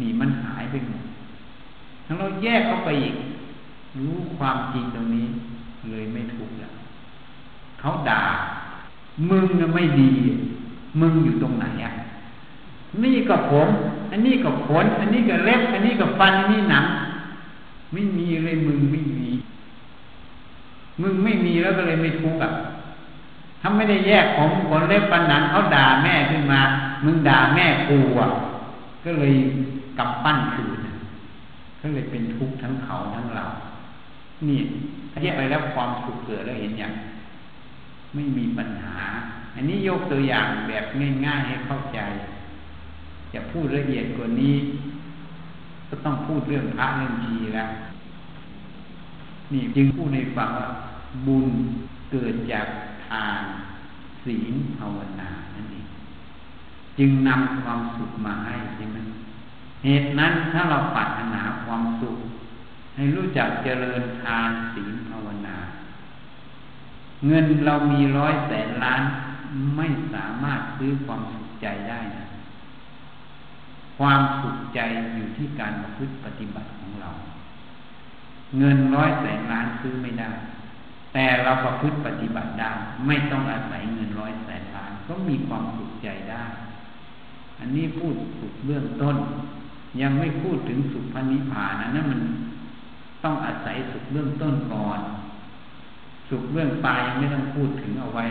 [0.00, 1.04] นี่มันหายไปหมด
[2.06, 3.14] ถ้าเราแยกเข้าไปอีก
[3.98, 5.26] รู้ความจริงตรงนี้
[5.90, 6.72] เลยไม่ทุกแล้ว
[7.80, 8.22] เขาด่า
[9.30, 10.10] มึงน่ะไม่ดี
[11.00, 11.92] มึงอยู่ตรงไหนอะ
[13.04, 13.68] นี่ก็ผม
[14.10, 16.84] อันนี้ก็ขน อันนี้ก็เล็บ อันนี้ก็ฟัน อันนี้หนัง
[17.92, 19.28] ไม่มีเลยมึงไม่มี
[21.00, 22.50] มึงไม่มีแล้วก็เลยไม่ทุกข์อะ
[23.60, 26.60] ถ้าไม่ได้แยกผมขนเล็บปันหนังเขาด่าแม่ขึ้นมา
[27.04, 28.28] มึงด่าแม่กูอะ
[29.04, 29.34] ก็เลย
[29.98, 30.78] กำปั้นคืน
[31.80, 33.44] ก็เลยเป็นทุกข์ทั้งเขาทั้งเรา
[34.48, 34.60] นี่
[35.22, 36.92] แยกไปแล้วความสุขเกิดแล้วเห็นอย่าง
[38.14, 38.96] ไม่มีปัญหา
[39.54, 40.84] อันนี้ยกตัวอย่างแบบ
[41.26, 41.98] ง่ายๆให้เข้าใจ
[43.32, 44.56] จะพูดละเอียดกว่านี้
[45.88, 47.70] ก็ต้องพูดเรื่องพระเรื่องชีแล้ว
[49.52, 50.68] นี่จึงพูดในฟังว่า
[51.26, 51.48] บุญ
[52.10, 52.66] เกิดจาก
[53.06, 53.42] ทาน
[54.24, 55.86] ศีลภาวนานั่นเอง
[56.98, 58.98] จึงนำความสุขมาให้ใช่ไหม
[59.84, 62.16] เหตุนั้นถ้าเราปรารถนาความสุข
[62.96, 65.56] ให้รู้จักเจริญทานศีลภาวนา
[67.26, 69.02] เงินเรามีร้อยแสนล้าน
[69.76, 72.26] ไม่สามารถซื้อความสุขใจได้นะ
[73.98, 74.80] ความสุขใจ
[75.14, 77.10] อยู่ที่การประพฤติปฏิบัติของเรา
[78.58, 80.30] เงินร้อยแสนล้านซื้อไม่ได้
[81.12, 82.70] แต่เราประพฤติปฏิบัติได้
[83.06, 86.44] ไม่ต้องอาศัยเงินร้อยแสนล้านก็มีความสุขใจได้
[87.58, 89.16] อันนี้พูดสุขเบื้องต้น
[90.00, 92.20] ยังไม่พูดถึงสุขพันิพานนะนั่นมัน
[93.24, 95.00] ต้องอาศัยสุขเบื้องต้นก่อน
[96.28, 98.24] สุขเบื้องปลายยังไม่ต้องพูดถึงเอาไว้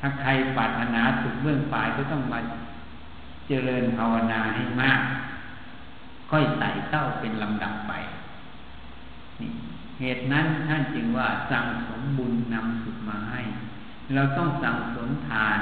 [0.00, 2.40] ถ้าใครปรารถนาสุขเบื้องปลายก็ต้องมา
[3.48, 5.00] เจริญภาวนาให้มาก
[6.30, 7.92] ค่อยใส่เต้าเป็นลำดับไป
[10.00, 13.40] เหตุนั้นท่านจึงว่าสั่งสมบุญนำสุขมาให้
[14.14, 15.58] เราต้องสั่งสมทาน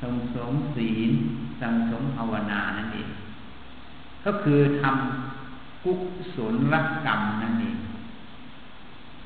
[0.00, 1.10] สั่งสมศีล
[1.60, 3.08] สั่งสมภาวนานั่นเอง
[4.24, 5.92] ก็คือทำกุ
[6.34, 6.36] ศ
[6.72, 7.78] ลกกรรมนั่นเอง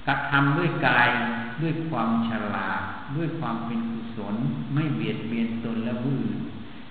[0.06, 1.08] กระทำด้วยกาย
[1.62, 2.80] ด้วยความฉลาด
[3.16, 4.34] ด้วยความเป็นกุศล
[4.74, 6.38] ไม่เบียดเบียนตนและผู้อื่น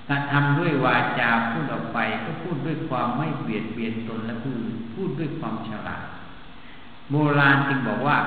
[0.10, 6.04] กระทำด้วยวาจาพูดออกไปก็พูดด้วยความไม่เบียดเบียนตนและผู้อื่นพูดด้วยความฉลาด
[7.12, 8.18] โบราณจึงบอกว่า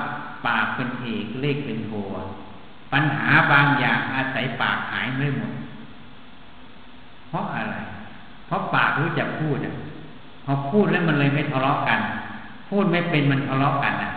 [0.46, 1.90] ปากเป็นเอกเลขเป็นโท
[2.92, 5.52] ปัญหาบางอย่างอาศัยปากหายไม่หมด
[7.28, 7.76] เพราะอะไร
[8.46, 9.74] เพราะปากรู้จักพูดอะ
[10.44, 12.00] พอพูดแล้วมันเลยไม่ทะเลาะกัน
[12.68, 14.10] พูดไม่เป็นมันทะเลาะกันอะ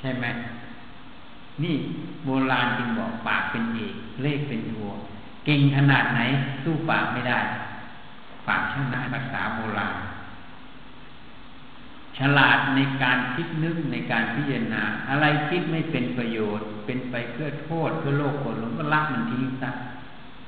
[0.00, 0.26] ใช่ไหม
[1.62, 1.74] นี่
[2.24, 4.74] โบราณจึงบอกปากเป็นเอกเลขเป็นโท
[5.44, 6.20] เก่งขนาดไหน
[6.62, 7.38] สู้ปากไม่ได้
[8.48, 9.96] ปากชนะรักษาโบราณ
[12.18, 19.70] ฉลาดในการคิดนึกในการพิจารณา อะไรคิดไม่เป็นประโยชน์ เป็นไปเพื่อโทษเพื่อโลกคนหลงก็ละมันทิ้งซะ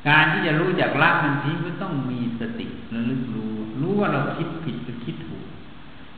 [0.08, 5.44] การที่จะรู้จักละมันทิ้งก็ต้องมีสติระลึกรู้ รู้ว่าเราคิดผิดหรือคิดถูก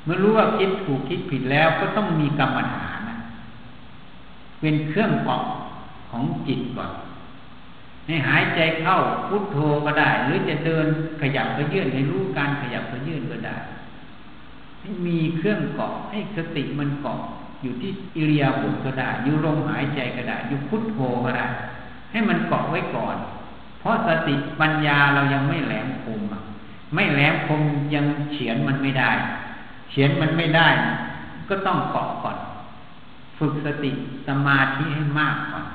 [0.04, 3.00] เมื่อรู้ว่าคิดถูกคิดผิดแล้วก็ต้องมีกรรมฐาน
[4.60, 5.44] เป็นเครื่องเกาะ
[6.10, 6.92] ของจิตก่อน
[8.06, 8.96] ให้หายใจเข้า
[9.28, 10.86] พุทโธก็ได้ หรือจะเดิน
[11.20, 13.56] ขยับไปยื่นให้รู้การขยับไปยื่นก็ได้
[14.80, 17.20] ให้มีเครื่องเกาะให้สติมันเกาะ
[17.62, 21.46] อยู่ที่อิริยาบถก็ได้อยู่ลมหายใจก็ได้อยู่พุทโธก็ได้
[22.12, 23.16] ให้มันเกาะไว้ก่อน
[23.84, 26.20] เพราะสติปัญญาเรายังไม่แหลมคม
[26.94, 27.62] ไม่แหลมคม
[27.94, 29.10] ยังเฉียนมันไม่ได้
[29.90, 30.68] เฉียนมันไม่ได้
[31.48, 32.38] ก็ต้องเกาะก่อน
[33.38, 33.90] ฝึกสติ
[34.26, 35.66] สมาธิให้มากก่อน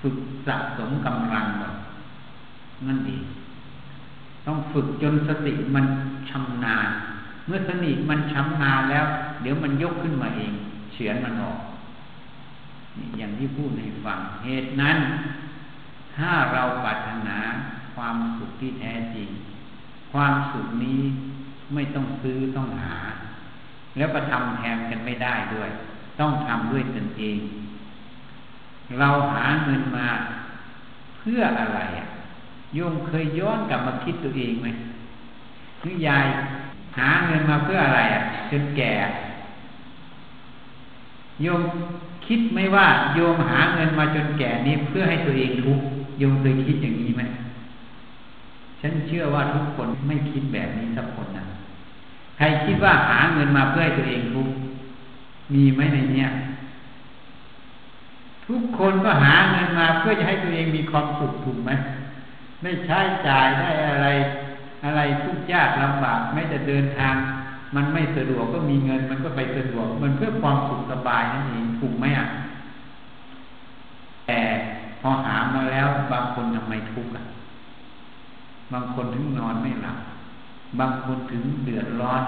[0.00, 1.74] ฝึกสะสมกำลังก่อน
[2.86, 3.22] นั่นเอง
[4.46, 5.84] ต้องฝึกจนสติมัน
[6.30, 6.88] ชำนาญ
[7.46, 9.04] เมื่อสติมันชำนาญแล้ว
[9.42, 10.52] เดี๋ยวมันยกขึ้นมาเอง
[10.92, 11.58] เฉือนมันออก
[13.18, 14.98] อย่างที่พูดให้ฟัง เหตุนั้น
[16.16, 17.38] ถ้าเราปรารถนา
[17.94, 19.28] ความสุขที่แท้จริง
[20.12, 21.00] ความสุขนี้
[21.74, 22.96] ไม่ต้องซื้อต้องหา
[23.96, 25.70] แล้วก็ทำแทนกันไม่ได้ด้วย
[26.20, 27.38] ต้องทำด้วยตนเอง
[28.98, 30.08] เราหาเงินมา
[31.18, 32.06] เพื่ออะไรอะ
[32.74, 34.68] โยมเคยย้อนกลับมาคิดตัวเองไหม
[35.84, 36.26] นึกยาย
[36.98, 38.92] หาเงินมาเพื่ออะไรอะจนแก่
[41.42, 41.62] โยม
[42.26, 45.86] คิดไหมว่าโยมหาเงินมาจนแก่นี้เพื่อให้ตัวเองทุกข์
[46.22, 47.22] ยมเคยคิดอย่างนี้ไหม
[48.80, 51.44] ฉันเชื่อว่าทุกคนไม่คิดแบบนี้สักคนนะ
[52.36, 54.48] ใครคิดว่าหาเงินมาเพื่อให้ตัวเองทุก
[55.54, 56.28] มีไหมในเนี้ย
[58.46, 61.70] ทุกคนก็หาเงินมาเพื่อจะให้ตัวเองมีความสุขถูกไหม
[62.62, 64.06] ไม่ใช้จ่ายได้อะไร
[64.84, 67.14] อะไรทุกยากลำบากไม่จะเดินทาง
[67.74, 72.26] มันไม่สะดวกก็มีเงิน มันก็ไปสะดวกมันเพื่อความสุขสบายนั่นเองถูกไหมอะ
[74.26, 74.40] แต่
[75.02, 77.24] พอหามาแล้ว บางคนทำไมทุกข์อะ
[78.72, 79.98] บางคนถึงนอนไม่หลับ
[80.80, 82.22] บางคนถึงเดือดร้อน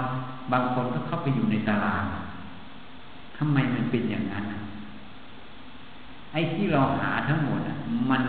[0.53, 2.05] บางคนก็เข้าไปอยู่ในตาราง
[3.37, 4.45] ทำไมมันเป็นอย่างนั้น
[6.33, 7.61] ไอ้ที่เราหาทั้งหมด
[8.11, 8.23] มัน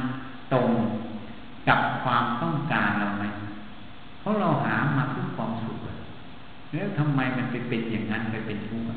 [0.54, 0.70] ตรง
[1.68, 3.26] กับความต้องการเราไหม
[4.20, 5.78] เพราะเราหามาเพื่อความสุข
[6.74, 8.88] แล้วทำไมมันไปเป็นอย่างนั้นไปเป็นทุกข์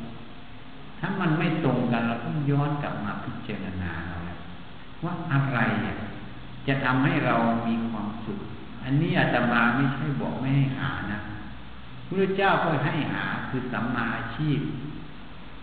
[0.98, 4.07] ถ้ามันไม่ตรงกันเราต้องย้อนกลับมาพิจารณาเรา
[5.04, 5.58] ว่าอะไร
[6.66, 8.38] จะทำให้เรามีความสุข
[8.84, 11.18] อันนี้อาตมาไม่ใช่บอกไม่ให้หานะ
[12.06, 14.58] พระเจ้าก็ให้หาคือสัมมาอาชีพ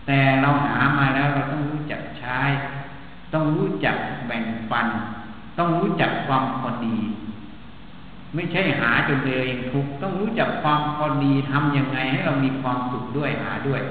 [0.06, 2.38] แต่เราหามาแล้วเราต้องรู้จักใช้
[3.32, 3.96] ต้องรู้จัก
[4.26, 4.86] แบ่งปัน
[5.58, 6.98] ต้องรู้จักความพอดี
[8.34, 13.82] ไม่ใช่หาจนเองทุกต้องรู้จักความพอดีทำยังไงให้เรามีความสุขด้วยหาด้วย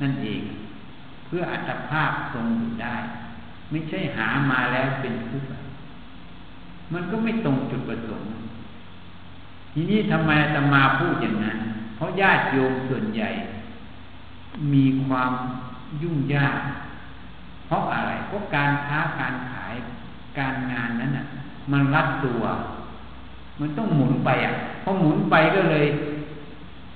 [0.00, 0.40] นั่นเอง
[1.26, 2.96] เพื่ออัตภาพทรงอยู่ได้
[3.70, 5.48] ไม่ใช่หามาแล้วเป็นทุกข์
[6.92, 8.28] มันก็ไม่ตรงจุดประสงค์
[9.72, 11.58] ทีนี้ทำไมจะมาพูดอย่างนั้น
[11.96, 13.28] เพราะญาติโยมส่วนใหญ่
[14.72, 15.32] มีความ
[16.02, 16.58] ยุ่งยาก
[17.66, 19.74] เพราะอะไร เพราะการค้าการขาย
[20.38, 21.26] การงานนั้นอะ
[21.72, 22.42] มันรัดตัว
[23.60, 24.52] มันต้องหมุนไปอะ
[24.82, 25.86] พอหมุนไปก็เลย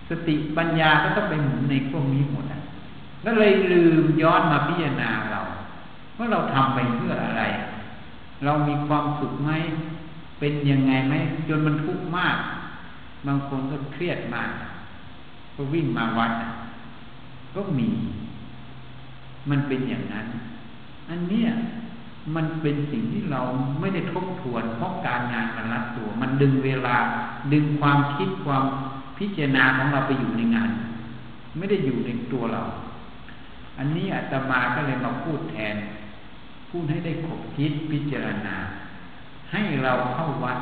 [0.08, 2.60] สติปัญญาก็ต้องไปหมุนในพวกนี้หมดอะ
[3.24, 5.39] ก็เลยลืมย้อนมาพิจารณาเรา
[6.20, 7.42] ว่าเราทำไปเพื่ออะไร
[8.44, 9.50] เรามีความสุขไหม
[10.40, 11.14] เป็นยังไงไหม
[11.48, 12.36] จนมันทุกข์มาก
[13.26, 14.50] บางคนก็เครียดมาก
[15.54, 16.32] ก็วิ่งมาวัด
[17.54, 17.88] ก็มี
[19.50, 20.26] มันเป็นอย่างนั้น
[21.10, 21.48] อันเนี้ย
[22.34, 23.40] มันเป็นสิ่งที่เรา
[23.80, 26.96] ไม่ได้ทบทวนเพราะการงานมันรัดตัว มันดึงเวลา
[27.52, 28.64] ดึงความคิดความ
[29.18, 30.70] พิจารณาของเราไปอยู่ในงาน
[31.58, 32.62] ไม่ได้อยู่ในตัวเรา
[33.78, 35.76] อันนี้อาตมาก็เลยมาพูดแทน
[36.70, 38.56] พูดให้ได้ขบคิดพิจารณา
[39.52, 40.58] ให้เราเข้าวัด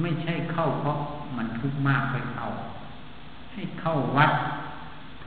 [0.00, 0.98] ไม่ใช่เข้าเพราะ
[1.36, 2.48] มันทุกข์มากไปเข้า
[3.52, 4.32] ให้เข้าวัด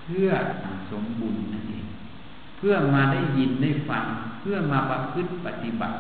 [0.04, 0.30] เพื่อ
[0.90, 1.86] สมบุญนั่นเอง
[2.58, 4.06] เพื่อมาได้ยินได้ฟัง
[4.40, 5.98] เพื่อมาประพฤติปฏิบัติ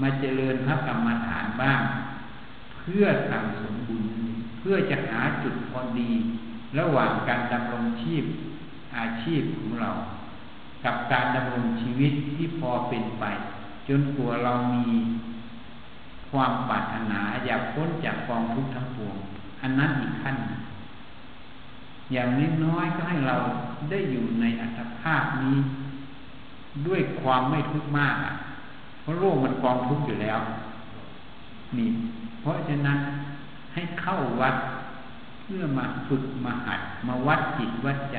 [0.00, 1.80] มาเจริญพระกรรมฐานบ้าง
[2.80, 4.04] เพื่อสั่งสมบุญ
[4.58, 6.10] เพื่อจะหาจุดพอดี
[6.78, 8.24] ระหว่างการดำรงชีพ
[8.96, 9.90] อาชีพของเรา
[10.84, 13.24] กับการดำรงชีวิตที่พอเป็นไป
[13.88, 14.86] จนกลัวเรามี
[16.30, 19.16] ความปรารถนาอยากพ้นจากกองทุกข์ทั้งปวง
[19.62, 20.36] อันนั้นอีกขั้น
[22.12, 22.28] อย่าง
[22.64, 23.36] น้อยๆก็ให้เรา
[23.90, 25.56] ได้อยู่ในอัตภาพนี้
[26.86, 28.16] ด้วยความไม่ทุกข์มาก
[29.02, 30.38] เพราะโลกมันกองทุกข์อยู่แล้ว
[31.76, 31.88] นี่
[32.40, 32.98] เพราะฉะนั้น
[33.74, 34.56] ให้เข้าวัด
[35.42, 38.18] เพื่อมาฝึกมาหัดมาวัดจิตวัดใจ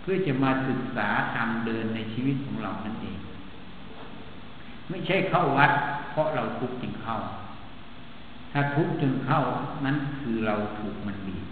[0.00, 3.18] เพื่อจะมาศึกษาทางเดินในชีวิตของเรานั่นเอง
[4.88, 5.70] ไม่ใช่เข้าวัด
[6.10, 7.16] เพราะเราทุกข์จึงเข้า
[8.52, 9.40] ถ้าทุกข์จึงเข้า
[9.84, 11.44] นั้นคือเราถูกมันบีบ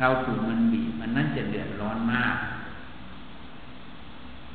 [0.00, 2.36] เราถูกมันบีบมันนั่นจะเดือดร้อนมาก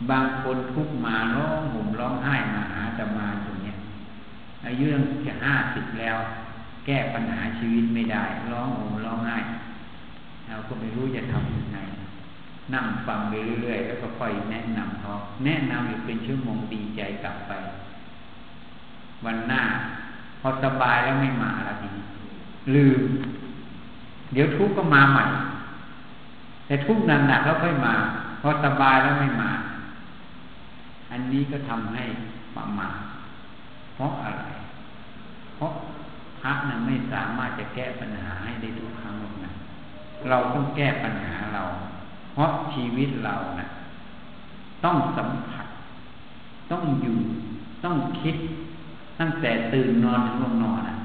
[0.10, 3.78] บางคนทุกมาร้องห่มร้องไห้มาหาจะมาอย่างเนี้ย
[4.66, 6.18] อายุยังจะห้าสิบแล้ว
[6.86, 9.38] แก้ปัญหาชีวิตไม่ได้ ร้องห่มร้องไห้
[10.50, 11.78] เราก็ไม่รู้จะทำยังไง
[12.74, 15.12] นั่งฟังไปเรื่อยๆแล้วก็ค่อยแนะนำเขา
[15.46, 17.54] แนะนำอยู่เป็นชั่วโมงดีใจกลับไป
[19.26, 19.62] วันหน้า
[20.42, 21.88] พอสบายแล้วไม่มาแล้วที
[22.76, 23.02] ลืม
[24.34, 25.26] เดี๋ยวทุกข์ก็มาใหม่
[26.68, 27.94] แต่ทุกข์หนักๆแล้วค่อยมา
[28.42, 29.52] พอสบายแล้วไม่มา
[31.12, 32.04] อันนี้ก็ทำให้
[32.56, 32.98] ประมาท
[33.96, 34.44] เพราะอะไร
[35.56, 35.72] เพราะ
[36.40, 39.16] พระนั้นไม่สามารถจะแก้ปัญหาให้ได้ทุกครั้ง
[40.30, 41.64] เราต้องแก้ปัญหาเรา
[42.34, 43.68] เพราะชีวิตเรานะ
[44.84, 45.68] ต้องสัมผัส
[46.72, 47.18] ต้องอยู่
[47.84, 48.36] ต้องคิด
[49.20, 50.98] ตั้งแต่ตื่นนอนถึงลงนอนนะ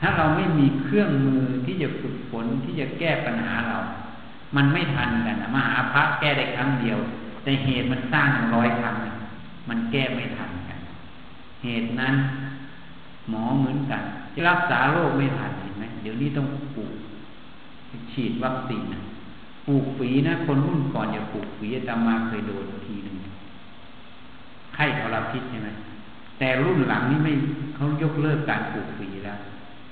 [0.00, 3.78] ถ้าเราไม่มีเครื่องมือที่จะฝึกฝนที่จะแก้ปัญหาเรา
[4.56, 6.98] มันไม่ทันกันนะมหาพระแก้ได้ครั้งเดียว
[7.42, 8.94] แต่เหตุมันสร้างร้อยครั้ง
[9.68, 10.78] มันแก้ไม่ทันกัน
[11.64, 12.14] เหตุนั้น
[13.28, 14.02] หมอเหมือนกัน
[14.34, 16.92] จะรักษาโรคไม่ทันเห็นไหมเดี๋ยวนี้ต้องปลูก
[18.18, 18.84] ฉีดวัคซีน
[19.66, 23.16] ปลูกฝีนะ คนรุ่นก่อนอย่าปลูกฝีตามมาเคยโดนทีหนึ่ง
[24.74, 25.70] ไข้ทรพิษใช่ไหม
[26.38, 27.32] แต่รุ่นหลังนี้ไม่
[27.76, 29.38] เขายกเลิกการปลูกฝีแล้ว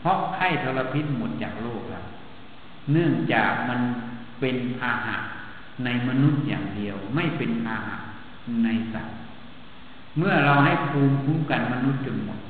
[0.00, 2.04] เพราะไข้ทรพิษหมดจากโลกแล้ว
[2.92, 3.80] เนื่องจากมัน
[4.40, 5.16] เป็นพาหะ
[5.84, 7.96] ในมนุษย์อย่างเดียว ไม่เป็นพาหะ
[8.64, 9.16] ในสัตว์
[10.18, 12.40] เมื่อเราให้ภูมิคุ้มกันมนุษย์จนหมด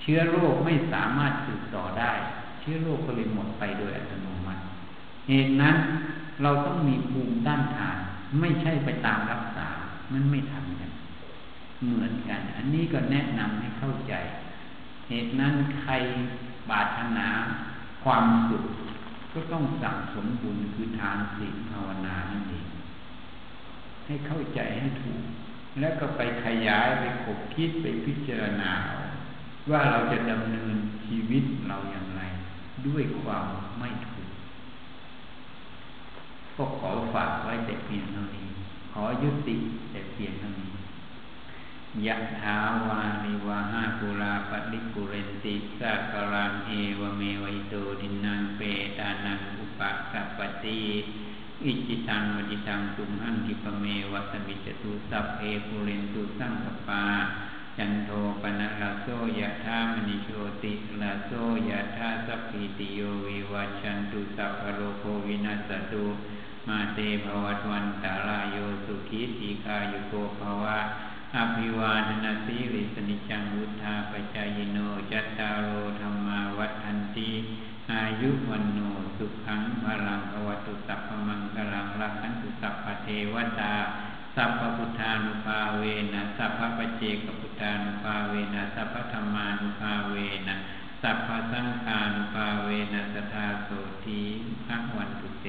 [0.00, 2.12] เชื้อโรคไม่สามารถสืบต่อได้
[2.66, 4.62] ชื้อโรคก็เลยหมดไปโดยอัตโนมัติ
[5.28, 5.76] เหตุนั้น
[6.42, 7.96] เราต้องมีภูมิต้านทาน
[8.40, 9.68] ไม่ใช่ไปตามรักษา
[10.12, 10.90] มันไม่ทำกัน
[11.84, 14.14] เหมือนกัน อันนี้ก็แนะนำให้เข้าใจ
[15.08, 15.92] เหตุนั้นใคร
[16.70, 17.28] บาถนา
[18.04, 18.64] ความสุข
[19.32, 22.66] ก็ต้องสั่งสมบุญคือทานศีลภาวนานั่นเอง
[24.06, 25.22] ให้เข้าใจให้ถูก
[25.80, 28.72] แล้วก็ไปขยายไปขบคิดไปพิจารณา
[29.70, 30.76] ว่าเราจะดำเนิน
[31.06, 32.05] ชีวิตเราอย่าง
[32.86, 33.46] ด้วยความ
[33.78, 34.30] ไม่ถูก
[36.56, 38.48] ก็ขอฝากไว้แต่เพียงเท่านี้
[38.92, 39.56] ขอยุติ
[39.90, 40.70] แต่เพียงเท่านี้
[42.06, 48.60] ยะถาวาริวะหาปูราปะริปูเรนติสาคะรังเอวะเมวะ อิโต ทินนังเป
[48.98, 49.80] ตานังอุปะ
[50.12, 50.82] กัปปะติ
[51.64, 57.04] อิจฉิตัง ปัตถิตังตุมหัง ขิปปะเมวะ สะมิชฌะตุสัพเพปูเรนตุสังกัปปา
[57.78, 58.10] จันโท
[58.42, 59.06] ปัณณะระโส
[59.40, 60.28] ยะถา มะณิโช
[60.62, 61.30] ติระโส
[61.70, 66.06] ยะถาสัพพีติโยวิวัชชันตุสัพพะโรโควินัสสะตุ
[66.68, 70.78] มาเตภวัตวันตาลายโยสุขีติคายุโกภวะ
[71.36, 74.78] อภิวาทนาสีริสนิจังวุธาปจายโน
[75.10, 75.68] จัตตารโอ
[76.00, 77.30] ธรรมาวัฏันติ
[77.92, 78.80] อายุวันโน
[79.16, 83.74] สุขังพลังอวัตุสัพพมังกลังรักขันตุสัพพเทวตา
[84.36, 85.82] สัพพพุทธานุภาเว
[86.14, 90.14] นะสัพพปเจกพุทธานุภาเวนะสัพพธรรมานุภาเว
[90.48, 90.56] นะ
[91.02, 93.68] สัพพสังฆานุภาเวนะสทาโส
[94.04, 94.20] ที
[94.66, 95.48] พระวันตุเต